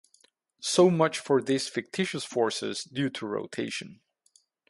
[0.61, 4.01] So much for fictitious forces due to rotation.